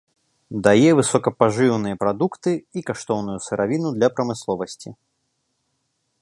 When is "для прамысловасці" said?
3.99-4.89